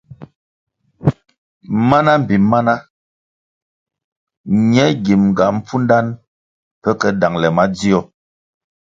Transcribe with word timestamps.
Mana 1.89 2.11
mbpi 2.19 2.35
mana 2.51 2.73
ñe 4.73 4.85
gimʼnga 5.03 5.45
pfundanʼ 5.65 6.07
pe 6.81 6.89
ke 6.99 7.07
dangʼle 7.19 7.47
madzio. 7.57 7.99